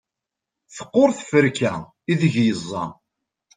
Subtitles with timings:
[0.75, 1.73] teqqur tferka
[2.11, 2.85] ideg yeẓẓa